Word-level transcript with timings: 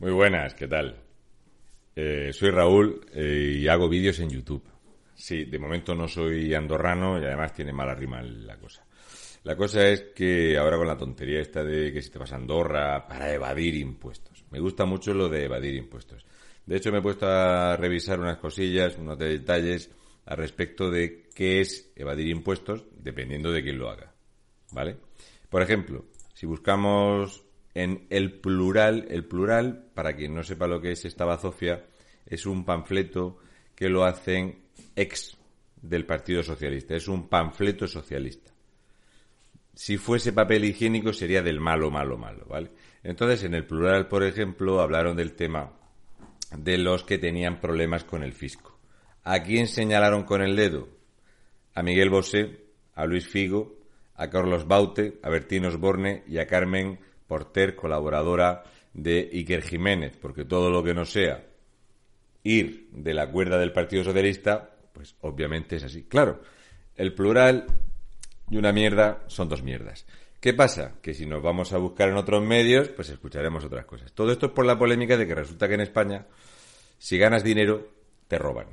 Muy 0.00 0.12
buenas, 0.12 0.54
¿qué 0.54 0.66
tal? 0.66 0.96
Eh, 1.94 2.30
soy 2.32 2.48
Raúl 2.48 3.04
eh, 3.12 3.58
y 3.58 3.68
hago 3.68 3.86
vídeos 3.86 4.18
en 4.20 4.30
YouTube. 4.30 4.64
Sí, 5.14 5.44
de 5.44 5.58
momento 5.58 5.94
no 5.94 6.08
soy 6.08 6.54
andorrano 6.54 7.20
y 7.20 7.24
además 7.26 7.52
tiene 7.52 7.74
mala 7.74 7.94
rima 7.94 8.22
la 8.22 8.56
cosa. 8.56 8.82
La 9.44 9.54
cosa 9.56 9.86
es 9.86 10.04
que 10.14 10.56
ahora 10.56 10.78
con 10.78 10.86
la 10.86 10.96
tontería 10.96 11.42
esta 11.42 11.62
de 11.62 11.92
que 11.92 12.00
si 12.00 12.08
te 12.08 12.18
vas 12.18 12.32
a 12.32 12.36
Andorra 12.36 13.06
para 13.06 13.30
evadir 13.30 13.74
impuestos. 13.74 14.42
Me 14.50 14.58
gusta 14.58 14.86
mucho 14.86 15.12
lo 15.12 15.28
de 15.28 15.44
evadir 15.44 15.74
impuestos. 15.74 16.24
De 16.64 16.78
hecho, 16.78 16.90
me 16.90 17.00
he 17.00 17.02
puesto 17.02 17.26
a 17.26 17.76
revisar 17.76 18.18
unas 18.18 18.38
cosillas, 18.38 18.96
unos 18.96 19.18
detalles 19.18 19.90
al 20.24 20.38
respecto 20.38 20.90
de 20.90 21.28
qué 21.34 21.60
es 21.60 21.92
evadir 21.94 22.28
impuestos, 22.28 22.86
dependiendo 22.96 23.52
de 23.52 23.62
quién 23.62 23.78
lo 23.78 23.90
haga. 23.90 24.14
¿Vale? 24.72 24.96
Por 25.50 25.60
ejemplo, 25.60 26.06
si 26.32 26.46
buscamos 26.46 27.49
en 27.74 28.06
el 28.10 28.40
plural, 28.40 29.06
el 29.10 29.24
plural, 29.24 29.90
para 29.94 30.14
quien 30.16 30.34
no 30.34 30.42
sepa 30.42 30.66
lo 30.66 30.80
que 30.80 30.92
es 30.92 31.04
esta 31.04 31.24
bazofia, 31.24 31.86
es 32.26 32.46
un 32.46 32.64
panfleto 32.64 33.38
que 33.74 33.88
lo 33.88 34.04
hacen 34.04 34.64
ex 34.96 35.36
del 35.80 36.04
Partido 36.04 36.42
Socialista. 36.42 36.94
Es 36.94 37.08
un 37.08 37.28
panfleto 37.28 37.86
socialista. 37.86 38.52
Si 39.74 39.96
fuese 39.96 40.32
papel 40.32 40.64
higiénico 40.64 41.12
sería 41.12 41.42
del 41.42 41.60
malo, 41.60 41.90
malo, 41.90 42.18
malo, 42.18 42.44
¿vale? 42.46 42.70
Entonces, 43.02 43.44
en 43.44 43.54
el 43.54 43.66
plural, 43.66 44.08
por 44.08 44.24
ejemplo, 44.24 44.80
hablaron 44.80 45.16
del 45.16 45.32
tema 45.32 45.72
de 46.56 46.76
los 46.76 47.04
que 47.04 47.18
tenían 47.18 47.60
problemas 47.60 48.04
con 48.04 48.22
el 48.22 48.32
fisco. 48.32 48.78
¿A 49.22 49.42
quién 49.42 49.68
señalaron 49.68 50.24
con 50.24 50.42
el 50.42 50.56
dedo? 50.56 50.88
A 51.74 51.82
Miguel 51.82 52.10
Bosé, 52.10 52.64
a 52.94 53.06
Luis 53.06 53.26
Figo, 53.28 53.78
a 54.14 54.28
Carlos 54.28 54.66
Baute, 54.66 55.18
a 55.22 55.30
Bertín 55.30 55.64
Osborne 55.64 56.24
y 56.26 56.38
a 56.38 56.46
Carmen 56.46 56.98
Porter, 57.30 57.76
colaboradora 57.76 58.64
de 58.92 59.30
Iker 59.32 59.62
Jiménez, 59.62 60.16
porque 60.20 60.44
todo 60.44 60.68
lo 60.68 60.82
que 60.82 60.94
no 60.94 61.04
sea 61.04 61.46
ir 62.42 62.88
de 62.90 63.14
la 63.14 63.30
cuerda 63.30 63.56
del 63.56 63.72
Partido 63.72 64.02
Socialista, 64.02 64.68
pues 64.92 65.14
obviamente 65.20 65.76
es 65.76 65.84
así. 65.84 66.02
Claro, 66.02 66.40
el 66.96 67.14
plural 67.14 67.66
y 68.50 68.56
una 68.56 68.72
mierda 68.72 69.22
son 69.28 69.48
dos 69.48 69.62
mierdas. 69.62 70.06
¿Qué 70.40 70.54
pasa? 70.54 70.94
Que 71.00 71.14
si 71.14 71.24
nos 71.24 71.40
vamos 71.40 71.72
a 71.72 71.78
buscar 71.78 72.08
en 72.08 72.16
otros 72.16 72.42
medios, 72.42 72.88
pues 72.88 73.10
escucharemos 73.10 73.64
otras 73.64 73.84
cosas. 73.84 74.10
Todo 74.12 74.32
esto 74.32 74.46
es 74.46 74.52
por 74.52 74.66
la 74.66 74.76
polémica 74.76 75.16
de 75.16 75.28
que 75.28 75.36
resulta 75.36 75.68
que 75.68 75.74
en 75.74 75.82
España, 75.82 76.26
si 76.98 77.16
ganas 77.16 77.44
dinero, 77.44 77.92
te 78.26 78.38
roban. 78.38 78.66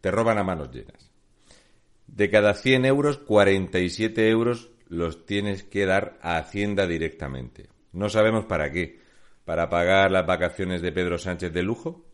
Te 0.00 0.10
roban 0.10 0.38
a 0.38 0.42
manos 0.42 0.72
llenas. 0.72 1.12
De 2.08 2.28
cada 2.28 2.54
100 2.54 2.86
euros, 2.86 3.18
47 3.18 4.28
euros 4.30 4.70
los 4.88 5.26
tienes 5.26 5.62
que 5.62 5.86
dar 5.86 6.18
a 6.22 6.38
Hacienda 6.38 6.86
directamente. 6.86 7.68
No 7.92 8.08
sabemos 8.08 8.44
para 8.44 8.70
qué. 8.72 8.98
¿Para 9.44 9.70
pagar 9.70 10.10
las 10.10 10.26
vacaciones 10.26 10.82
de 10.82 10.92
Pedro 10.92 11.18
Sánchez 11.18 11.52
de 11.52 11.62
lujo? 11.62 12.04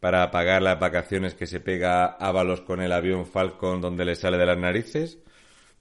¿Para 0.00 0.30
pagar 0.30 0.62
las 0.62 0.78
vacaciones 0.78 1.34
que 1.34 1.46
se 1.46 1.60
pega 1.60 2.04
Ábalos 2.04 2.60
con 2.60 2.80
el 2.80 2.92
avión 2.92 3.26
Falcon 3.26 3.80
donde 3.80 4.04
le 4.04 4.14
sale 4.14 4.38
de 4.38 4.46
las 4.46 4.58
narices? 4.58 5.18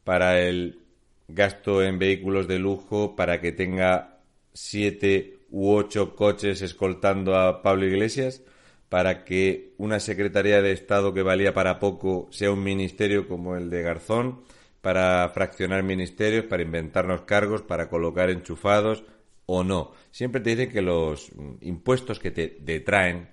¿Para 0.04 0.40
el 0.40 0.80
gasto 1.28 1.84
en 1.84 2.00
vehículos 2.00 2.48
de 2.48 2.58
lujo 2.58 3.16
para 3.16 3.42
que 3.42 3.52
tenga 3.52 4.22
siete 4.54 5.40
u 5.50 5.72
ocho 5.72 6.16
coches 6.16 6.62
escoltando 6.62 7.36
a 7.36 7.62
Pablo 7.62 7.86
Iglesias? 7.86 8.42
¿Para 8.90 9.26
que 9.26 9.74
una 9.78 10.00
Secretaría 10.00 10.62
de 10.62 10.72
Estado 10.72 11.14
que 11.14 11.22
valía 11.22 11.54
para 11.54 11.80
poco 11.80 12.28
sea 12.32 12.52
un 12.52 12.64
ministerio 12.64 13.28
como 13.28 13.58
el 13.58 13.70
de 13.70 13.82
Garzón? 13.82 14.42
Para 14.88 15.28
fraccionar 15.28 15.84
ministerios, 15.84 16.46
para 16.46 16.64
inventarnos 16.64 17.24
cargos, 17.24 17.62
para 17.62 17.90
colocar 17.90 18.30
enchufados 18.30 19.04
o 19.46 19.62
no. 19.62 19.92
Siempre 20.12 20.40
te 20.40 20.52
dicen 20.52 20.72
que 20.72 20.82
los 20.82 21.30
impuestos 21.60 22.20
que 22.20 22.32
te 22.32 22.56
detraen, 22.62 23.28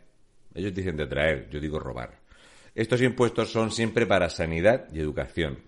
ellos 0.52 0.74
dicen 0.74 0.96
detraer, 0.96 1.48
yo 1.50 1.60
digo 1.60 1.78
robar. 1.78 2.18
Estos 2.74 3.00
impuestos 3.02 3.52
son 3.52 3.70
siempre 3.70 4.04
para 4.04 4.30
sanidad 4.30 4.88
y 4.92 4.98
educación. 4.98 5.60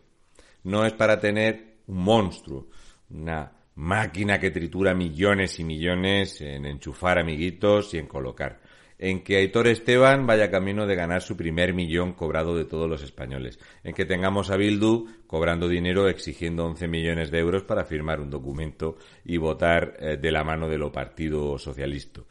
No 0.64 0.84
es 0.84 0.92
para 0.92 1.20
tener 1.20 1.76
un 1.86 2.02
monstruo, 2.02 2.66
una 3.10 3.52
máquina 3.76 4.40
que 4.40 4.50
tritura 4.50 4.92
millones 4.92 5.60
y 5.60 5.62
millones 5.62 6.40
en 6.40 6.66
enchufar 6.66 7.20
amiguitos 7.20 7.94
y 7.94 7.98
en 7.98 8.08
colocar 8.08 8.60
en 8.98 9.22
que 9.22 9.36
Aitor 9.36 9.68
Esteban 9.68 10.26
vaya 10.26 10.50
camino 10.50 10.86
de 10.86 10.94
ganar 10.94 11.22
su 11.22 11.36
primer 11.36 11.74
millón 11.74 12.12
cobrado 12.12 12.56
de 12.56 12.64
todos 12.64 12.88
los 12.88 13.02
españoles, 13.02 13.58
en 13.84 13.94
que 13.94 14.06
tengamos 14.06 14.50
a 14.50 14.56
Bildu 14.56 15.06
cobrando 15.26 15.68
dinero 15.68 16.08
exigiendo 16.08 16.64
11 16.66 16.88
millones 16.88 17.30
de 17.30 17.38
euros 17.38 17.62
para 17.62 17.84
firmar 17.84 18.20
un 18.20 18.30
documento 18.30 18.96
y 19.24 19.36
votar 19.36 19.96
eh, 19.98 20.16
de 20.16 20.32
la 20.32 20.44
mano 20.44 20.68
de 20.68 20.78
lo 20.78 20.92
Partido 20.92 21.58
Socialista, 21.58 22.22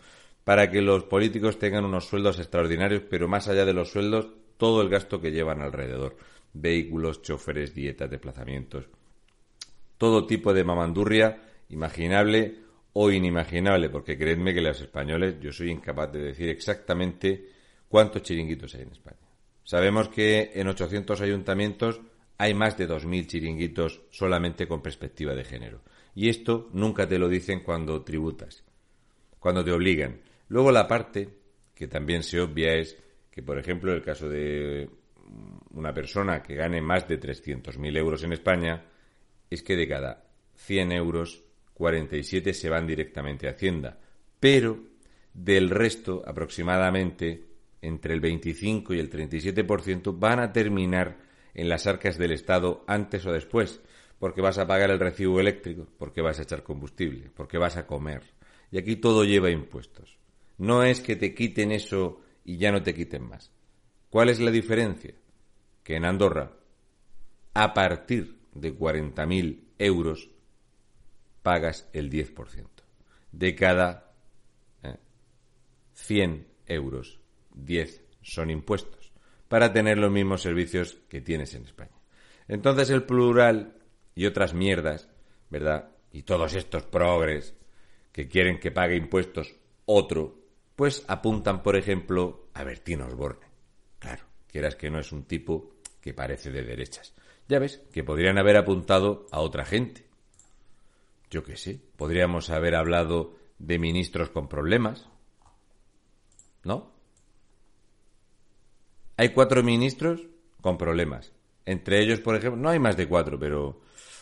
para 0.43 0.71
que 0.71 0.81
los 0.81 1.03
políticos 1.03 1.59
tengan 1.59 1.85
unos 1.85 2.05
sueldos 2.07 2.39
extraordinarios, 2.39 3.03
pero 3.09 3.27
más 3.27 3.47
allá 3.47 3.65
de 3.65 3.73
los 3.73 3.91
sueldos, 3.91 4.29
todo 4.57 4.81
el 4.81 4.89
gasto 4.89 5.21
que 5.21 5.31
llevan 5.31 5.61
alrededor, 5.61 6.17
vehículos, 6.53 7.21
choferes, 7.21 7.75
dietas, 7.75 8.09
desplazamientos, 8.09 8.85
todo 9.97 10.25
tipo 10.25 10.53
de 10.53 10.63
mamandurria 10.63 11.41
imaginable 11.69 12.64
o 12.97 13.11
inimaginable, 13.11 13.89
porque 13.89 14.17
creedme 14.17 14.53
que 14.53 14.61
los 14.61 14.79
españoles, 14.79 15.35
yo 15.41 15.51
soy 15.51 15.69
incapaz 15.69 16.13
de 16.13 16.19
decir 16.19 16.47
exactamente 16.47 17.50
cuántos 17.89 18.23
chiringuitos 18.23 18.73
hay 18.73 18.83
en 18.83 18.91
España. 18.91 19.17
Sabemos 19.66 20.07
que 20.07 20.51
en 20.56 20.69
800 20.69 21.19
ayuntamientos 21.19 22.00
hay 22.38 22.53
más 22.53 22.78
de 22.78 22.88
2.000 22.88 23.28
chiringuitos 23.28 24.01
solamente 24.11 24.66
con 24.66 24.81
perspectiva 24.81 25.35
de 25.35 25.44
género. 25.44 25.81
Y 26.16 26.29
esto 26.29 26.69
nunca 26.72 27.06
te 27.06 27.19
lo 27.19 27.28
dicen 27.28 27.59
cuando 27.59 28.01
tributas, 28.01 28.63
cuando 29.39 29.62
te 29.66 29.73
obligan. 29.73 30.22
Luego 30.47 30.72
la 30.72 30.88
parte 30.88 31.27
que 31.73 31.89
también 31.89 32.23
se 32.23 32.39
obvia 32.39 32.75
es 32.75 32.97
que, 33.29 33.44
por 33.44 33.59
ejemplo, 33.59 33.91
el 33.91 34.03
caso 34.03 34.29
de 34.29 34.89
una 35.72 35.94
persona 35.94 36.41
que 36.41 36.56
gane 36.56 36.81
más 36.81 37.09
de 37.09 37.19
300.000 37.19 37.97
euros 37.97 38.23
en 38.23 38.31
España, 38.31 38.85
es 39.50 39.62
que 39.63 39.75
de 39.75 39.85
cada 39.85 40.23
100 40.56 40.94
euros 40.94 41.44
47 41.75 42.53
se 42.53 42.69
van 42.69 42.88
directamente 42.88 43.47
a 43.47 43.52
Hacienda, 43.52 44.00
pero 44.40 44.80
del 45.34 45.69
resto, 45.69 46.24
aproximadamente 46.25 47.46
entre 47.81 48.13
el 48.13 48.22
25 48.22 48.94
y 48.94 49.00
el 49.00 49.12
37% 49.12 50.18
van 50.18 50.40
a 50.40 50.52
terminar 50.52 51.19
en 51.53 51.69
las 51.69 51.86
arcas 51.86 52.18
del 52.18 52.31
Estado 52.31 52.84
antes 52.88 53.25
o 53.25 53.31
después, 53.31 53.81
porque 54.18 54.41
vas 54.41 54.58
a 54.58 54.66
pagar 54.66 54.90
el 54.90 55.00
recibo 55.00 55.40
eléctrico, 55.40 55.86
porque 55.97 56.22
vas 56.22 56.40
a 56.40 56.44
echar 56.44 56.63
combustible, 56.63 57.30
porque 57.36 57.58
vas 57.58 57.75
a 57.75 57.86
comer. 57.86 58.24
Y 58.72 58.78
aquí 58.78 58.96
todo 58.96 59.25
lleva 59.25 59.52
impuestos. 59.52 60.18
No 60.57 60.84
es 60.84 61.02
que 61.02 61.18
te 61.18 61.36
quiten 61.36 61.72
eso 61.72 62.22
y 62.46 62.57
ya 62.57 62.72
no 62.72 62.81
te 62.81 62.94
quiten 62.94 63.28
más. 63.28 63.52
¿Cuál 64.09 64.30
es 64.30 64.40
la 64.40 64.52
diferencia? 64.52 65.13
Que 65.84 65.97
en 65.97 66.06
Andorra, 66.06 66.53
a 67.53 67.74
partir 67.74 68.40
de 68.53 68.74
40.000 68.74 69.59
euros, 69.78 70.30
pagas 71.45 71.88
el 71.94 72.09
10%. 72.09 72.66
De 73.31 73.53
cada 73.53 74.11
100 75.94 76.31
eh, 76.33 76.45
euros, 76.66 77.19
10 77.53 78.01
son 78.23 78.50
impuestos 78.50 79.13
para 79.47 79.72
tener 79.72 80.00
los 80.00 80.11
mismos 80.11 80.41
servicios 80.41 80.97
que 81.07 81.22
tienes 81.22 81.53
en 81.53 81.66
España. 81.66 82.01
Entonces 82.47 82.89
el 82.89 83.03
plural 83.03 83.75
y 84.16 84.25
otras 84.25 84.56
mierdas, 84.56 85.07
¿verdad? 85.51 85.91
Y 86.11 86.23
todos 86.23 86.56
estos 86.56 86.81
progres 86.81 87.53
que 88.12 88.27
quieren 88.27 88.59
que 88.59 88.72
pague 88.72 88.95
impuestos 88.95 89.56
otro, 89.85 90.39
pues 90.75 91.06
apuntan, 91.07 91.62
por 91.62 91.75
ejemplo, 91.75 92.50
a 92.56 92.63
Bertín 92.63 93.01
Osborne. 93.01 93.45
Claro, 94.00 94.23
quieras 94.47 94.75
que 94.75 94.89
no 94.89 95.00
es 95.00 95.12
un 95.12 95.25
tipo 95.25 95.75
que 96.01 96.16
parece 96.16 96.50
de 96.50 96.63
derechas. 96.63 97.13
Ya 97.47 97.59
ves, 97.59 97.83
que 97.94 98.03
podrían 98.03 98.39
haber 98.39 98.57
apuntado 98.57 99.27
a 99.31 99.41
otra 99.41 99.63
gente 99.63 100.04
yo 101.35 101.44
qué 101.44 101.57
sé, 101.57 101.81
podríamos 101.97 102.50
haber 102.50 102.75
hablado 102.75 103.35
de 103.59 103.78
ministros 103.78 104.29
con 104.29 104.47
problemas, 104.47 105.09
¿no? 106.63 106.95
Hay 109.18 109.33
cuatro 109.33 109.62
ministros 109.62 110.21
con 110.62 110.77
problemas. 110.77 111.33
Entre 111.65 112.01
ellos, 112.01 112.21
por 112.21 112.38
ejemplo, 112.38 112.62
no 112.62 112.69
hay 112.69 112.80
más 112.80 112.95
de 112.95 113.09
cuatro, 113.09 113.38
pero 113.38 113.81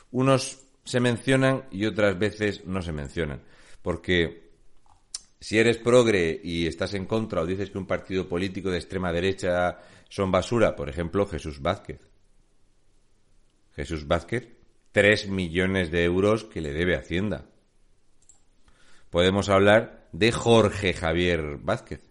unos 0.09 0.65
se 0.85 0.99
mencionan 0.99 1.65
y 1.69 1.85
otras 1.85 2.17
veces 2.17 2.65
no 2.65 2.81
se 2.81 2.93
mencionan. 2.93 3.43
Porque 3.83 4.49
si 5.39 5.59
eres 5.59 5.77
progre 5.77 6.41
y 6.43 6.65
estás 6.65 6.95
en 6.95 7.05
contra 7.05 7.41
o 7.41 7.45
dices 7.45 7.69
que 7.69 7.77
un 7.77 7.85
partido 7.85 8.27
político 8.27 8.71
de 8.71 8.79
extrema 8.79 9.11
derecha 9.11 9.77
son 10.09 10.31
basura, 10.31 10.75
por 10.75 10.89
ejemplo, 10.89 11.27
Jesús 11.27 11.61
Vázquez. 11.61 12.01
Jesús 13.75 14.07
Vázquez 14.07 14.62
3 14.93 15.27
millones 15.27 15.91
de 15.91 16.05
euros 16.05 16.45
que 16.45 16.61
le 16.61 16.71
debe 16.71 16.95
Hacienda. 16.95 17.45
Podemos 19.09 19.49
hablar 19.49 20.07
de 20.13 20.31
Jorge 20.31 20.93
Javier 20.93 21.57
Vázquez. 21.61 22.01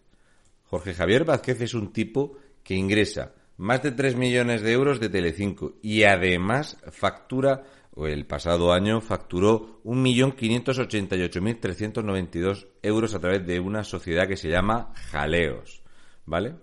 Jorge 0.64 0.93
Javier 0.93 1.25
Vázquez 1.25 1.62
es 1.62 1.75
un 1.75 1.93
tipo 1.93 2.37
que 2.62 2.75
ingresa 2.75 3.32
más 3.56 3.82
de 3.82 3.93
3 3.93 4.17
millones 4.17 4.61
de 4.62 4.73
euros 4.73 4.99
de 5.00 5.08
Telecinco 5.08 5.76
y 5.82 6.02
además 6.02 6.76
factura 6.90 7.64
el 7.96 8.26
pasado 8.26 8.73
año 8.73 9.00
facturó 9.00 9.81
1.588.392 9.85 12.67
euros 12.82 13.14
a 13.14 13.20
través 13.20 13.46
de 13.46 13.61
una 13.61 13.85
sociedad 13.85 14.26
que 14.26 14.37
se 14.37 14.49
llama 14.49 14.93
Jaleos, 15.11 15.85
¿vale? 16.25 16.56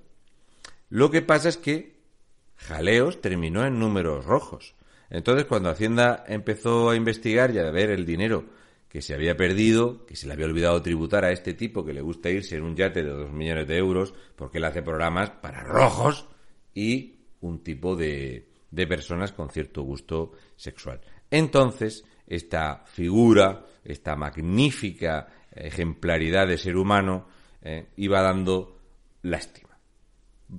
Lo 0.89 1.10
que 1.12 1.22
pasa 1.22 1.48
es 1.50 1.57
que 1.57 2.00
Jaleos 2.56 3.22
terminó 3.22 3.63
en 3.65 3.77
números 3.80 4.25
rojos. 4.25 4.74
Entonces, 5.10 5.46
cuando 5.46 5.70
Hacienda 5.70 6.24
empezó 6.28 6.90
a 6.90 6.96
investigar 6.96 7.52
y 7.52 7.60
a 7.60 7.72
ver 7.72 7.90
el 7.90 8.06
dinero 8.06 8.46
que 8.88 9.02
se 9.02 9.14
había 9.14 9.38
perdido, 9.38 10.06
que 10.06 10.16
se 10.16 10.28
le 10.28 10.34
había 10.34 10.48
olvidado 10.48 10.82
tributar 10.82 11.24
a 11.24 11.32
este 11.32 11.54
tipo 11.54 11.86
que 11.86 11.94
le 11.94 12.02
gusta 12.02 12.30
irse 12.30 12.58
en 12.58 12.64
un 12.64 12.76
yate 12.76 13.04
de 13.04 13.10
dos 13.10 13.32
millones 13.32 13.68
de 13.68 13.78
euros, 13.78 14.14
porque 14.36 14.58
él 14.58 14.66
hace 14.66 14.82
programas 14.82 15.30
para 15.30 15.64
rojos 15.64 16.28
y 16.74 17.20
un 17.42 17.64
tipo 17.64 17.96
de, 17.96 18.50
de 18.72 18.88
personas 18.88 19.32
con 19.32 19.50
cierto 19.50 19.84
gusto 19.84 20.32
sexual. 20.56 21.02
Entonces, 21.30 22.04
esta 22.26 22.84
figura, 22.86 23.66
esta 23.84 24.16
magnífica 24.16 25.28
ejemplaridad 25.52 26.48
de 26.48 26.58
ser 26.58 26.78
humano, 26.78 27.28
eh, 27.62 27.90
iba 27.98 28.22
dando 28.22 28.80
lástima. 29.24 29.69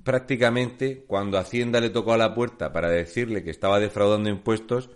Prácticamente, 0.03 1.03
cuando 1.05 1.37
Hacienda 1.37 1.81
le 1.81 1.89
tocó 1.89 2.13
a 2.13 2.17
la 2.17 2.33
puerta 2.33 2.71
para 2.71 2.89
decirle 2.89 3.43
que 3.43 3.49
estaba 3.49 3.79
defraudando 3.79 4.29
impuestos, 4.29 4.89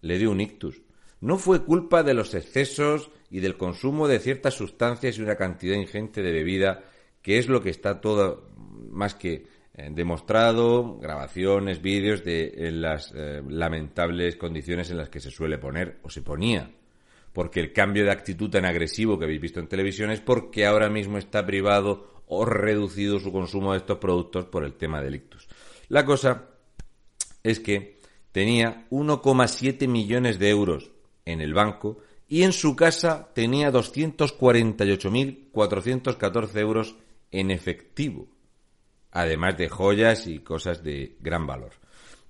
le 0.00 0.18
dio 0.18 0.30
un 0.30 0.40
ictus. 0.40 0.80
No 1.20 1.36
fue 1.36 1.64
culpa 1.64 2.02
de 2.02 2.14
los 2.14 2.34
excesos 2.34 3.10
y 3.30 3.40
del 3.40 3.56
consumo 3.56 4.08
de 4.08 4.20
ciertas 4.20 4.54
sustancias 4.54 5.18
y 5.18 5.22
una 5.22 5.36
cantidad 5.36 5.76
ingente 5.76 6.22
de 6.22 6.32
bebida, 6.32 6.84
que 7.20 7.38
es 7.38 7.48
lo 7.48 7.60
que 7.60 7.70
está 7.70 8.00
todo 8.00 8.48
más 8.90 9.14
que 9.14 9.44
eh, 9.74 9.90
demostrado, 9.92 10.98
grabaciones, 10.98 11.82
vídeos 11.82 12.24
de 12.24 12.70
las 12.72 13.12
eh, 13.14 13.42
lamentables 13.46 14.36
condiciones 14.36 14.90
en 14.90 14.96
las 14.96 15.10
que 15.10 15.20
se 15.20 15.30
suele 15.30 15.58
poner 15.58 15.98
o 16.02 16.10
se 16.10 16.22
ponía. 16.22 16.70
Porque 17.32 17.60
el 17.60 17.72
cambio 17.72 18.04
de 18.04 18.12
actitud 18.12 18.48
tan 18.48 18.64
agresivo 18.64 19.18
que 19.18 19.26
habéis 19.26 19.40
visto 19.40 19.60
en 19.60 19.68
televisión 19.68 20.10
es 20.10 20.20
porque 20.20 20.64
ahora 20.64 20.88
mismo 20.88 21.18
está 21.18 21.44
privado 21.44 22.17
o 22.28 22.44
reducido 22.44 23.18
su 23.18 23.32
consumo 23.32 23.72
de 23.72 23.78
estos 23.78 23.98
productos 23.98 24.44
por 24.46 24.62
el 24.64 24.74
tema 24.74 25.02
de 25.02 25.14
ictus. 25.14 25.48
La 25.88 26.04
cosa 26.04 26.50
es 27.42 27.58
que 27.60 27.98
tenía 28.32 28.86
1,7 28.90 29.88
millones 29.88 30.38
de 30.38 30.50
euros 30.50 30.90
en 31.24 31.40
el 31.40 31.54
banco 31.54 32.00
y 32.28 32.42
en 32.42 32.52
su 32.52 32.76
casa 32.76 33.30
tenía 33.34 33.72
248.414 33.72 36.58
euros 36.58 36.96
en 37.30 37.50
efectivo 37.50 38.28
además 39.12 39.56
de 39.56 39.68
joyas 39.68 40.26
y 40.26 40.40
cosas 40.40 40.82
de 40.82 41.16
gran 41.20 41.46
valor. 41.46 41.72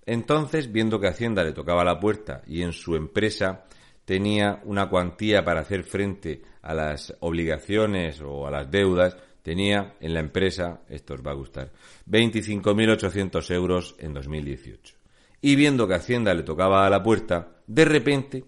Entonces, 0.07 0.73
viendo 0.73 1.01
que 1.01 1.09
Hacienda 1.09 1.45
le 1.45 1.53
tocaba 1.53 1.85
la 1.85 2.01
puerta 2.01 2.43
y 2.47 2.63
en 2.63 2.73
su 2.73 2.97
empresa 2.97 3.65
tenía 4.05 4.63
una 4.65 4.89
cuantía 4.89 5.45
para 5.45 5.61
hacer 5.61 5.85
frente 5.85 6.43
a 6.63 6.73
las 6.73 7.15
obligaciones 7.21 8.21
o 8.23 8.47
a 8.47 8.51
las 8.51 8.71
deudas, 8.71 9.17
tenía 9.43 9.97
en 10.01 10.15
la 10.15 10.21
empresa, 10.21 10.81
esto 10.89 11.13
os 11.15 11.27
va 11.27 11.33
a 11.33 11.35
gustar, 11.35 11.73
25.800 12.09 13.55
euros 13.55 13.97
en 13.99 14.15
2018. 14.15 14.95
Y 15.41 15.57
viendo 15.57 15.87
que 15.87 15.95
Hacienda 15.95 16.35
le 16.35 16.43
tocaba 16.43 16.85
a 16.87 16.91
la 16.91 17.01
puerta, 17.03 17.57
de 17.67 17.85
repente 17.85 18.45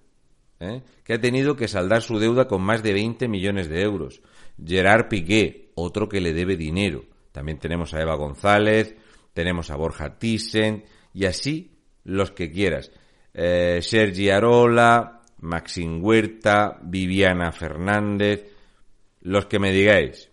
¿eh? 0.61 0.83
que 1.03 1.15
ha 1.15 1.19
tenido 1.19 1.57
que 1.57 1.67
saldar 1.67 2.03
su 2.03 2.19
deuda 2.19 2.47
con 2.47 2.61
más 2.61 2.83
de 2.83 2.93
20 2.93 3.27
millones 3.27 3.71
de 3.71 3.81
euros. 3.81 4.21
Gerard 4.63 5.09
Piqué, 5.09 5.71
otro 5.77 6.11
que 6.11 6.21
le 6.21 6.35
debe 6.35 6.59
dinero. 6.59 7.07
También 7.33 7.59
tenemos 7.59 7.95
a 7.95 8.03
Eva 8.03 8.17
González, 8.17 8.97
tenemos 9.35 9.71
a 9.71 9.77
Borja 9.77 10.19
Thyssen 10.19 10.85
y 11.13 11.27
así 11.27 11.73
los 12.05 12.31
que 12.31 12.51
quieras. 12.51 12.91
Eh, 13.35 13.81
Sergi 13.83 14.31
Arola, 14.31 15.21
Maxim 15.41 16.03
Huerta, 16.03 16.79
Viviana 16.83 17.53
Fernández, 17.53 18.49
los 19.21 19.47
que 19.47 19.59
me 19.59 19.73
digáis. 19.73 20.31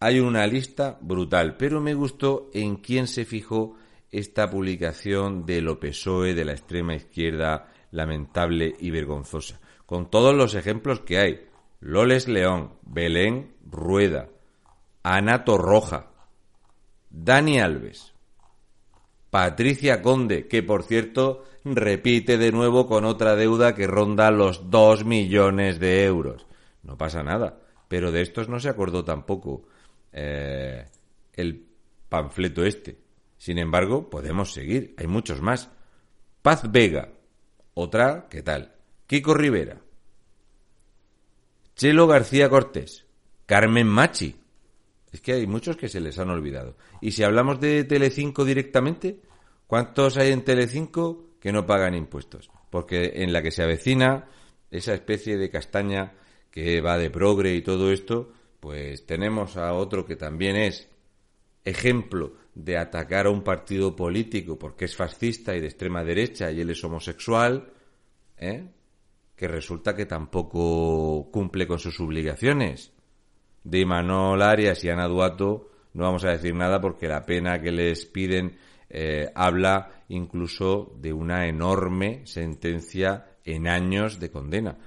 Hay 0.00 0.20
una 0.20 0.46
lista 0.46 0.98
brutal, 1.00 1.56
pero 1.56 1.80
me 1.80 1.94
gustó 1.94 2.50
en 2.52 2.76
quién 2.76 3.06
se 3.06 3.24
fijó 3.24 3.76
esta 4.10 4.48
publicación 4.50 5.44
de 5.44 5.60
lo 5.60 5.78
PSOE, 5.78 6.34
de 6.34 6.44
la 6.44 6.52
extrema 6.52 6.94
izquierda, 6.94 7.72
lamentable 7.90 8.74
y 8.78 8.90
vergonzosa, 8.90 9.60
con 9.86 10.10
todos 10.10 10.34
los 10.34 10.54
ejemplos 10.54 11.00
que 11.00 11.18
hay. 11.18 11.46
Loles 11.80 12.28
León, 12.28 12.74
Belén 12.82 13.54
Rueda, 13.64 14.28
Anato 15.02 15.58
Roja, 15.58 16.10
Dani 17.10 17.60
Alves, 17.60 18.13
Patricia 19.34 20.00
Conde, 20.00 20.46
que 20.46 20.62
por 20.62 20.84
cierto 20.84 21.44
repite 21.64 22.38
de 22.38 22.52
nuevo 22.52 22.86
con 22.86 23.04
otra 23.04 23.34
deuda 23.34 23.74
que 23.74 23.88
ronda 23.88 24.30
los 24.30 24.70
dos 24.70 25.04
millones 25.04 25.80
de 25.80 26.04
euros. 26.04 26.46
No 26.84 26.96
pasa 26.96 27.24
nada, 27.24 27.58
pero 27.88 28.12
de 28.12 28.22
estos 28.22 28.48
no 28.48 28.60
se 28.60 28.68
acordó 28.68 29.04
tampoco 29.04 29.66
eh, 30.12 30.86
el 31.32 31.66
panfleto 32.08 32.64
este. 32.64 32.96
Sin 33.36 33.58
embargo, 33.58 34.08
podemos 34.08 34.52
seguir, 34.52 34.94
hay 34.98 35.08
muchos 35.08 35.42
más. 35.42 35.68
Paz 36.40 36.70
Vega, 36.70 37.08
otra, 37.74 38.28
¿qué 38.30 38.40
tal? 38.40 38.76
Kiko 39.08 39.34
Rivera. 39.34 39.80
Chelo 41.74 42.06
García 42.06 42.48
Cortés. 42.48 43.04
Carmen 43.46 43.88
Machi. 43.88 44.43
Es 45.14 45.20
que 45.20 45.34
hay 45.34 45.46
muchos 45.46 45.76
que 45.76 45.88
se 45.88 46.00
les 46.00 46.18
han 46.18 46.28
olvidado. 46.28 46.76
Y 47.00 47.12
si 47.12 47.22
hablamos 47.22 47.60
de 47.60 47.84
Telecinco 47.84 48.44
directamente, 48.44 49.20
¿cuántos 49.68 50.16
hay 50.16 50.32
en 50.32 50.42
Telecinco 50.42 51.36
que 51.38 51.52
no 51.52 51.64
pagan 51.64 51.94
impuestos? 51.94 52.50
Porque 52.68 53.12
en 53.22 53.32
la 53.32 53.40
que 53.40 53.52
se 53.52 53.62
avecina 53.62 54.26
esa 54.72 54.92
especie 54.92 55.36
de 55.36 55.50
castaña 55.50 56.14
que 56.50 56.80
va 56.80 56.98
de 56.98 57.10
progre 57.10 57.54
y 57.54 57.62
todo 57.62 57.92
esto, 57.92 58.32
pues 58.58 59.06
tenemos 59.06 59.56
a 59.56 59.72
otro 59.74 60.04
que 60.04 60.16
también 60.16 60.56
es 60.56 60.88
ejemplo 61.62 62.34
de 62.52 62.76
atacar 62.76 63.26
a 63.26 63.30
un 63.30 63.44
partido 63.44 63.94
político 63.94 64.58
porque 64.58 64.86
es 64.86 64.96
fascista 64.96 65.54
y 65.54 65.60
de 65.60 65.68
extrema 65.68 66.02
derecha 66.02 66.50
y 66.50 66.60
él 66.60 66.70
es 66.70 66.82
homosexual, 66.82 67.72
¿eh? 68.36 68.66
que 69.36 69.46
resulta 69.46 69.94
que 69.94 70.06
tampoco 70.06 71.30
cumple 71.30 71.68
con 71.68 71.78
sus 71.78 72.00
obligaciones. 72.00 72.90
De 73.64 73.80
Imanol 73.80 74.42
Arias 74.42 74.84
y 74.84 74.90
Ana 74.90 75.08
Duato 75.08 75.70
no 75.94 76.04
vamos 76.04 76.24
a 76.24 76.30
decir 76.30 76.54
nada 76.54 76.80
porque 76.80 77.08
la 77.08 77.24
pena 77.24 77.60
que 77.60 77.72
les 77.72 78.04
piden 78.06 78.58
eh, 78.88 79.30
habla 79.34 80.04
incluso 80.08 80.92
de 81.00 81.12
una 81.12 81.46
enorme 81.46 82.26
sentencia 82.26 83.26
en 83.44 83.66
años 83.66 84.20
de 84.20 84.30
condena. 84.30 84.78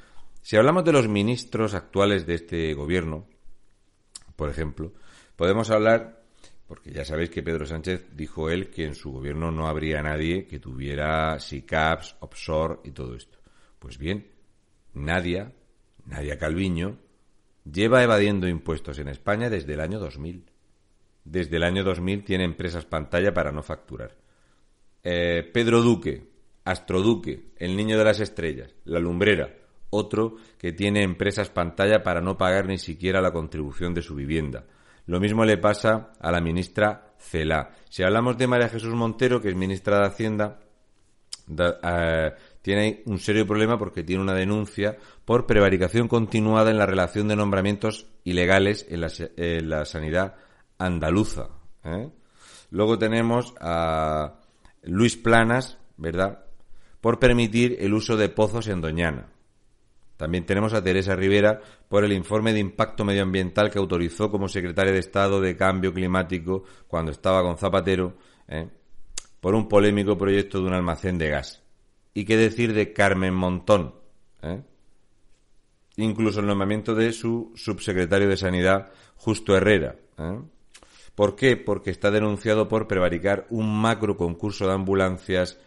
Si 0.41 0.55
hablamos 0.55 0.85
de 0.85 0.93
los 0.93 1.07
ministros 1.07 1.73
actuales 1.73 2.25
de 2.25 2.35
este 2.35 2.73
gobierno, 2.73 3.25
por 4.35 4.49
ejemplo, 4.49 4.93
podemos 5.35 5.69
hablar 5.71 6.17
porque 6.67 6.91
ya 6.91 7.05
sabéis 7.05 7.29
que 7.29 7.43
Pedro 7.43 7.65
Sánchez 7.65 8.07
dijo 8.13 8.49
él 8.49 8.69
que 8.69 8.83
en 8.83 8.93
su 8.93 9.11
gobierno 9.11 9.51
no 9.51 9.67
habría 9.67 10.01
nadie 10.01 10.45
que 10.45 10.59
tuviera 10.59 11.39
SICAPS, 11.39 12.17
offshore 12.19 12.79
y 12.83 12.91
todo 12.91 13.15
esto. 13.15 13.37
Pues 13.79 13.97
bien, 13.97 14.27
Nadia, 14.93 15.53
Nadia 16.05 16.37
Calviño, 16.37 16.97
lleva 17.71 18.03
evadiendo 18.03 18.47
impuestos 18.47 18.99
en 18.99 19.07
España 19.07 19.49
desde 19.49 19.73
el 19.73 19.81
año 19.81 19.99
2000. 19.99 20.45
Desde 21.23 21.57
el 21.57 21.63
año 21.63 21.83
2000 21.83 22.23
tiene 22.23 22.43
empresas 22.43 22.85
pantalla 22.85 23.33
para 23.33 23.51
no 23.51 23.61
facturar. 23.63 24.15
Eh, 25.03 25.49
Pedro 25.53 25.81
Duque, 25.81 26.29
Astroduque, 26.63 27.51
el 27.57 27.75
niño 27.75 27.97
de 27.97 28.03
las 28.03 28.19
estrellas, 28.19 28.73
la 28.85 28.99
lumbrera, 28.99 29.53
otro 29.89 30.35
que 30.57 30.73
tiene 30.73 31.03
empresas 31.03 31.49
pantalla 31.49 32.03
para 32.03 32.21
no 32.21 32.37
pagar 32.37 32.67
ni 32.67 32.77
siquiera 32.77 33.21
la 33.21 33.31
contribución 33.31 33.93
de 33.93 34.01
su 34.01 34.15
vivienda. 34.15 34.65
Lo 35.05 35.19
mismo 35.19 35.45
le 35.45 35.57
pasa 35.57 36.11
a 36.19 36.31
la 36.31 36.41
ministra 36.41 37.13
Cela. 37.17 37.71
Si 37.89 38.03
hablamos 38.03 38.37
de 38.37 38.47
María 38.47 38.69
Jesús 38.69 38.93
Montero, 38.93 39.41
que 39.41 39.47
es 39.49 39.55
ministra 39.55 39.99
de 39.99 40.05
Hacienda, 40.07 40.59
eh, 41.49 42.31
tiene 42.67 43.01
un 43.05 43.17
serio 43.17 43.47
problema 43.47 43.79
porque 43.79 44.03
tiene 44.03 44.21
una 44.21 44.33
denuncia 44.33 44.97
por 45.23 45.45
prevaricación 45.45 46.09
continuada 46.09 46.69
en 46.69 46.77
la 46.77 46.85
relación 46.85 47.29
de 47.29 47.37
nombramientos 47.37 48.07
ilegales 48.25 48.85
en 48.89 49.69
la, 49.69 49.85
sanidad 49.85 50.35
andaluza. 50.77 51.47
¿eh? 51.85 52.09
Luego 52.69 52.97
tenemos 52.99 53.53
a 53.61 54.41
Luis 54.83 55.15
Planas, 55.15 55.77
¿verdad? 55.95 56.43
Por 56.99 57.19
permitir 57.19 57.77
el 57.79 57.93
uso 57.93 58.17
de 58.17 58.27
pozos 58.27 58.67
en 58.67 58.81
Doñana. 58.81 59.29
También 60.17 60.45
tenemos 60.45 60.73
a 60.73 60.83
Teresa 60.83 61.15
Rivera 61.15 61.61
por 61.87 62.03
el 62.03 62.11
informe 62.11 62.51
de 62.51 62.59
impacto 62.59 63.05
medioambiental 63.05 63.71
que 63.71 63.79
autorizó 63.79 64.29
como 64.29 64.49
secretaria 64.49 64.91
de 64.91 64.99
Estado 64.99 65.39
de 65.39 65.55
Cambio 65.55 65.93
Climático 65.93 66.65
cuando 66.89 67.13
estaba 67.13 67.43
con 67.43 67.57
Zapatero, 67.57 68.17
¿eh? 68.49 68.67
por 69.39 69.55
un 69.55 69.69
polémico 69.69 70.17
proyecto 70.17 70.59
de 70.59 70.67
un 70.67 70.73
almacén 70.73 71.17
de 71.17 71.29
gas. 71.29 71.63
¿Y 72.17 72.25
qué 72.25 72.35
decir 72.35 72.73
de 72.73 72.91
Carmen 72.93 73.35
Montón? 73.35 73.93
¿eh? 74.41 74.63
Incluso 75.97 76.39
el 76.39 76.47
nombramiento 76.47 76.95
de 76.95 77.13
su 77.13 77.53
subsecretario 77.55 78.27
de 78.27 78.37
Sanidad, 78.37 78.91
Justo 79.17 79.55
Herrera. 79.55 79.97
¿eh? 80.17 80.39
¿Por 81.13 81.35
qué? 81.35 81.57
Porque 81.57 81.91
está 81.91 82.09
denunciado 82.09 82.67
por 82.67 82.87
prevaricar 82.87 83.45
un 83.51 83.79
macro 83.79 84.17
concurso 84.17 84.65
de 84.65 84.73
ambulancias 84.73 85.59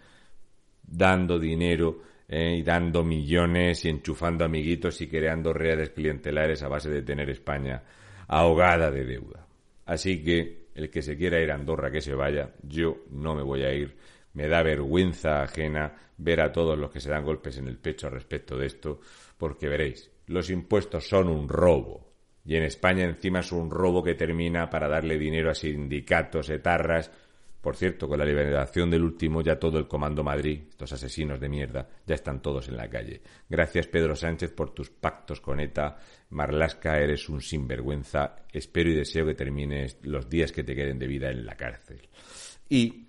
dando 0.83 1.37
dinero 1.37 2.01
eh, 2.27 2.57
y 2.57 2.63
dando 2.63 3.03
millones 3.03 3.85
y 3.85 3.89
enchufando 3.89 4.43
amiguitos 4.43 4.99
y 5.01 5.07
creando 5.07 5.53
redes 5.53 5.91
clientelares 5.91 6.61
a 6.63 6.67
base 6.67 6.89
de 6.89 7.01
tener 7.01 7.29
España 7.29 7.83
ahogada 8.27 8.91
de 8.91 9.05
deuda. 9.05 9.47
Así 9.85 10.23
que 10.23 10.67
el 10.75 10.89
que 10.89 11.01
se 11.01 11.17
quiera 11.17 11.39
ir 11.39 11.51
a 11.51 11.55
Andorra 11.55 11.89
que 11.89 12.01
se 12.01 12.13
vaya, 12.13 12.51
yo 12.61 13.05
no 13.11 13.33
me 13.33 13.43
voy 13.43 13.63
a 13.63 13.73
ir. 13.73 13.95
Me 14.33 14.47
da 14.47 14.61
vergüenza 14.61 15.41
ajena 15.41 15.93
ver 16.17 16.41
a 16.41 16.51
todos 16.51 16.77
los 16.77 16.91
que 16.91 16.99
se 16.99 17.09
dan 17.09 17.23
golpes 17.23 17.57
en 17.57 17.67
el 17.67 17.77
pecho 17.77 18.09
respecto 18.09 18.57
de 18.57 18.67
esto, 18.67 18.99
porque 19.37 19.67
veréis, 19.67 20.11
los 20.27 20.49
impuestos 20.49 21.07
son 21.07 21.29
un 21.29 21.47
robo. 21.47 22.07
Y 22.45 22.55
en 22.55 22.63
España 22.63 23.05
encima 23.05 23.39
es 23.39 23.51
un 23.51 23.71
robo 23.71 24.03
que 24.03 24.15
termina 24.15 24.69
para 24.69 24.87
darle 24.87 25.17
dinero 25.17 25.49
a 25.49 25.55
sindicatos, 25.55 26.49
etarras, 26.49 27.11
por 27.61 27.75
cierto, 27.75 28.07
con 28.07 28.19
la 28.19 28.25
liberación 28.25 28.89
del 28.89 29.03
último, 29.03 29.41
ya 29.41 29.59
todo 29.59 29.79
el 29.79 29.87
Comando 29.87 30.23
Madrid, 30.23 30.61
estos 30.69 30.93
asesinos 30.93 31.39
de 31.39 31.49
mierda, 31.49 31.89
ya 32.05 32.15
están 32.15 32.41
todos 32.41 32.67
en 32.69 32.77
la 32.77 32.89
calle. 32.89 33.21
Gracias, 33.49 33.87
Pedro 33.87 34.15
Sánchez, 34.15 34.51
por 34.51 34.73
tus 34.73 34.89
pactos 34.89 35.41
con 35.41 35.59
ETA. 35.59 35.97
Marlasca, 36.29 36.99
eres 36.99 37.27
un 37.29 37.41
sinvergüenza. 37.41 38.35
Espero 38.51 38.89
y 38.91 38.95
deseo 38.95 39.25
que 39.25 39.33
termines 39.33 39.97
los 40.03 40.29
días 40.29 40.51
que 40.51 40.63
te 40.63 40.75
queden 40.75 40.99
de 40.99 41.07
vida 41.07 41.29
en 41.29 41.45
la 41.45 41.55
cárcel. 41.55 42.07
Y, 42.69 43.07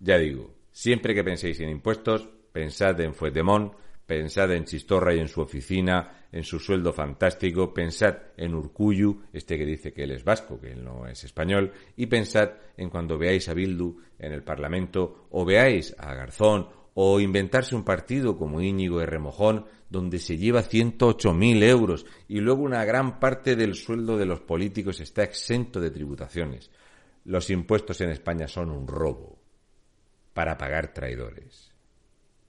ya 0.00 0.18
digo, 0.18 0.54
siempre 0.72 1.14
que 1.14 1.24
penséis 1.24 1.60
en 1.60 1.68
impuestos, 1.68 2.28
pensad 2.52 3.00
en 3.00 3.14
Fuetemón, 3.14 3.72
pensad 4.06 4.52
en 4.52 4.64
Chistorra 4.64 5.14
y 5.14 5.18
en 5.18 5.28
su 5.28 5.40
oficina, 5.40 6.28
en 6.30 6.44
su 6.44 6.60
sueldo 6.60 6.92
fantástico, 6.92 7.74
pensad 7.74 8.16
en 8.36 8.54
Urcuyu, 8.54 9.22
este 9.32 9.58
que 9.58 9.66
dice 9.66 9.92
que 9.92 10.04
él 10.04 10.12
es 10.12 10.24
vasco, 10.24 10.60
que 10.60 10.72
él 10.72 10.84
no 10.84 11.06
es 11.06 11.24
español, 11.24 11.72
y 11.96 12.06
pensad 12.06 12.50
en 12.76 12.88
cuando 12.88 13.18
veáis 13.18 13.48
a 13.48 13.54
Bildu 13.54 13.96
en 14.18 14.32
el 14.32 14.44
Parlamento, 14.44 15.26
o 15.30 15.44
veáis 15.44 15.94
a 15.98 16.14
Garzón, 16.14 16.68
o 16.94 17.20
inventarse 17.20 17.74
un 17.74 17.84
partido 17.84 18.38
como 18.38 18.62
Íñigo 18.62 19.00
de 19.00 19.06
Remojón, 19.06 19.66
donde 19.90 20.18
se 20.18 20.38
lleva 20.38 20.62
108.000 20.62 21.62
euros 21.64 22.06
y 22.26 22.40
luego 22.40 22.62
una 22.62 22.84
gran 22.84 23.20
parte 23.20 23.54
del 23.54 23.74
sueldo 23.74 24.16
de 24.16 24.26
los 24.26 24.40
políticos 24.40 25.00
está 25.00 25.22
exento 25.22 25.80
de 25.80 25.90
tributaciones. 25.90 26.70
Los 27.24 27.50
impuestos 27.50 28.00
en 28.00 28.10
España 28.10 28.48
son 28.48 28.70
un 28.70 28.88
robo 28.88 29.38
para 30.32 30.56
pagar 30.56 30.92
traidores 30.92 31.75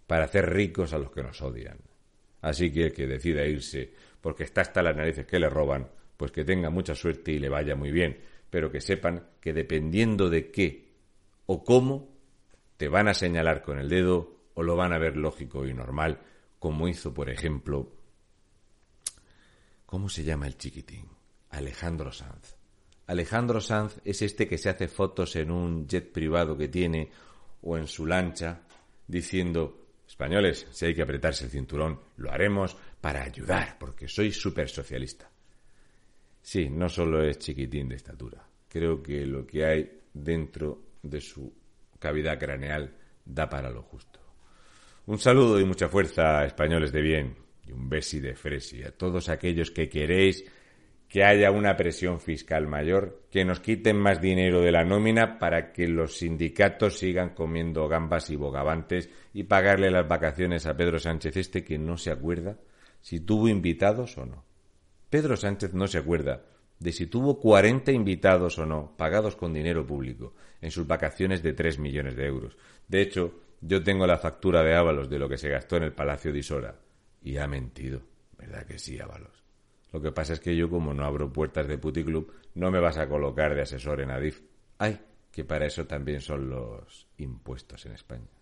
para 0.08 0.26
hacer 0.26 0.50
ricos 0.50 0.94
a 0.94 0.98
los 0.98 1.12
que 1.12 1.22
nos 1.22 1.42
odian. 1.42 1.78
Así 2.42 2.72
que 2.72 2.86
el 2.86 2.94
que 2.94 3.06
decida 3.06 3.46
irse 3.46 3.94
porque 4.22 4.44
está 4.44 4.62
hasta 4.62 4.82
las 4.82 4.96
narices 4.96 5.26
que 5.26 5.40
le 5.40 5.50
roban, 5.50 5.90
pues 6.16 6.32
que 6.32 6.44
tenga 6.44 6.70
mucha 6.70 6.96
suerte 6.96 7.32
y 7.34 7.40
le 7.40 7.50
vaya 7.50 7.76
muy 7.76 7.92
bien, 7.92 8.20
pero 8.50 8.72
que 8.72 8.82
sepan 8.82 9.28
que 9.40 9.54
dependiendo 9.54 10.30
de 10.30 10.50
qué 10.50 10.88
o 11.46 11.64
cómo, 11.64 12.16
te 12.78 12.88
van 12.88 13.08
a 13.08 13.14
señalar 13.14 13.62
con 13.62 13.80
el 13.80 13.90
dedo 13.90 14.38
o 14.54 14.64
lo 14.64 14.76
van 14.76 14.94
a 14.94 14.98
ver 14.98 15.18
lógico 15.18 15.66
y 15.66 15.74
normal, 15.74 16.22
como 16.60 16.88
hizo, 16.88 17.14
por 17.14 17.30
ejemplo, 17.30 17.92
¿cómo 19.86 20.10
se 20.10 20.24
llama 20.24 20.48
el 20.48 20.58
chiquitín? 20.58 21.06
Alejandro 21.50 22.12
Sanz. 22.12 22.56
Alejandro 23.08 23.62
Sanz 23.62 24.00
es 24.04 24.22
este 24.22 24.48
que 24.48 24.58
se 24.58 24.70
hace 24.70 24.88
fotos 24.88 25.36
en 25.36 25.52
un 25.52 25.88
jet 25.88 26.12
privado 26.12 26.58
que 26.58 26.68
tiene 26.68 27.10
o 27.62 27.78
en 27.78 27.88
su 27.88 28.06
lancha 28.06 28.62
diciendo 29.08 29.87
Españoles, 30.18 30.66
si 30.72 30.88
hay 30.88 30.96
que 30.96 31.04
apretarse 31.04 31.46
el 31.46 31.52
cinturón, 31.52 32.00
lo 32.18 32.32
haremos 32.32 32.76
para 33.00 33.22
ayudar, 33.22 33.78
porque 33.78 34.08
soy 34.08 34.32
súper 34.32 34.68
socialista. 34.68 35.30
Sí, 36.42 36.72
no 36.72 36.90
solo 36.90 37.22
es 37.22 37.38
chiquitín 37.38 37.88
de 37.88 37.98
estatura. 37.98 38.44
Creo 38.68 39.04
que 39.04 39.28
lo 39.28 39.46
que 39.46 39.64
hay 39.64 40.00
dentro 40.12 40.82
de 41.04 41.22
su 41.22 41.54
cavidad 42.00 42.40
craneal 42.40 42.96
da 43.24 43.48
para 43.48 43.70
lo 43.70 43.84
justo. 43.84 44.20
Un 45.06 45.20
saludo 45.20 45.60
y 45.60 45.66
mucha 45.66 45.88
fuerza, 45.88 46.44
españoles 46.46 46.92
de 46.92 47.02
bien, 47.02 47.36
y 47.68 47.72
un 47.72 47.88
besi 47.88 48.20
de 48.20 48.34
fresi 48.34 48.82
a 48.82 48.98
todos 48.98 49.30
aquellos 49.30 49.70
que 49.70 49.88
queréis 49.88 50.44
que 51.08 51.24
haya 51.24 51.52
una 51.52 51.78
presión 51.78 52.20
fiscal 52.20 52.68
mayor, 52.68 53.24
que 53.32 53.46
nos 53.46 53.60
quiten 53.60 53.98
más 53.98 54.20
dinero 54.20 54.62
de 54.62 54.72
la 54.72 54.84
nómina 54.84 55.40
para 55.40 55.72
que 55.72 55.88
los 55.88 56.18
sindicatos 56.18 57.00
sigan 57.00 57.30
comiendo 57.30 57.88
gambas 57.88 58.30
y 58.30 58.36
bogavantes 58.36 59.10
y 59.34 59.44
pagarle 59.44 59.90
las 59.90 60.08
vacaciones 60.08 60.66
a 60.66 60.76
Pedro 60.76 61.00
Sánchez 61.00 61.38
este 61.38 61.64
que 61.64 61.78
no 61.78 61.98
se 61.98 62.12
acuerda 62.12 62.58
si 63.02 63.22
tuvo 63.22 63.48
invitados 63.48 64.18
o 64.18 64.26
no. 64.26 64.44
Pedro 65.10 65.38
Sánchez 65.38 65.74
no 65.74 65.88
se 65.88 66.00
acuerda 66.00 66.44
de 66.80 66.92
si 66.92 67.08
tuvo 67.08 67.40
40 67.40 67.92
invitados 67.92 68.60
o 68.60 68.66
no, 68.66 68.96
pagados 68.98 69.36
con 69.36 69.54
dinero 69.54 69.86
público, 69.86 70.36
en 70.62 70.72
sus 70.72 70.86
vacaciones 70.86 71.42
de 71.42 71.54
3 71.54 71.80
millones 71.80 72.16
de 72.16 72.26
euros. 72.26 72.58
De 72.88 73.02
hecho, 73.02 73.40
yo 73.62 73.82
tengo 73.84 74.06
la 74.06 74.18
factura 74.18 74.62
de 74.62 74.76
Ábalos 74.76 75.10
de 75.10 75.18
lo 75.18 75.28
que 75.28 75.38
se 75.38 75.50
gastó 75.50 75.78
en 75.78 75.84
el 75.84 75.94
Palacio 75.94 76.32
de 76.32 76.40
Isora. 76.40 76.76
Y 77.24 77.38
ha 77.38 77.48
mentido. 77.48 78.02
¿Verdad 78.38 78.66
que 78.66 78.78
sí, 78.78 79.00
Ábalos? 79.00 79.47
Lo 79.92 80.02
que 80.02 80.12
pasa 80.12 80.34
es 80.34 80.40
que 80.40 80.56
yo, 80.56 80.70
como 80.70 80.94
no 80.94 81.06
abro 81.06 81.32
puertas 81.32 81.68
de 81.68 81.78
puticlub, 81.78 82.32
no 82.56 82.72
me 82.72 82.80
vas 82.80 82.98
a 82.98 83.08
colocar 83.08 83.56
de 83.56 83.62
asesor 83.62 84.02
en 84.02 84.12
Adif. 84.12 84.42
Ay, 84.78 85.00
que 85.32 85.46
para 85.46 85.66
eso 85.66 85.86
también 85.86 86.22
son 86.22 86.50
los 86.50 87.08
impuestos 87.18 87.86
en 87.86 87.94
España. 87.94 88.37